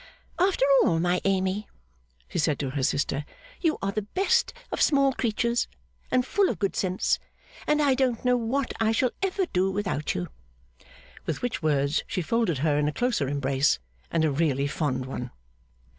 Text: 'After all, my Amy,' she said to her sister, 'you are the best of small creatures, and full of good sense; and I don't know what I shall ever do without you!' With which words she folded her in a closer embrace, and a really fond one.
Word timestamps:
'After 0.39 0.65
all, 0.81 0.99
my 0.99 1.21
Amy,' 1.25 1.67
she 2.27 2.39
said 2.39 2.57
to 2.57 2.71
her 2.71 2.81
sister, 2.81 3.23
'you 3.61 3.77
are 3.83 3.91
the 3.91 4.01
best 4.01 4.51
of 4.71 4.81
small 4.81 5.13
creatures, 5.13 5.67
and 6.09 6.25
full 6.25 6.49
of 6.49 6.57
good 6.57 6.75
sense; 6.75 7.19
and 7.67 7.79
I 7.83 7.93
don't 7.93 8.25
know 8.25 8.35
what 8.35 8.73
I 8.79 8.93
shall 8.93 9.11
ever 9.21 9.45
do 9.53 9.69
without 9.69 10.15
you!' 10.15 10.29
With 11.27 11.43
which 11.43 11.61
words 11.61 12.03
she 12.07 12.23
folded 12.23 12.57
her 12.65 12.79
in 12.79 12.87
a 12.87 12.91
closer 12.91 13.29
embrace, 13.29 13.77
and 14.09 14.25
a 14.25 14.31
really 14.31 14.65
fond 14.65 15.05
one. 15.05 15.29